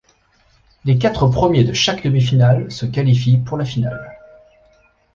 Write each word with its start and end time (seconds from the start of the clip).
Les 0.83 0.97
quatre 0.97 1.27
premiers 1.27 1.63
de 1.63 1.73
chaque 1.73 2.01
demi-finale 2.05 2.71
se 2.71 2.87
qualifient 2.87 3.37
pour 3.37 3.55
la 3.55 3.65
finale. 3.65 4.13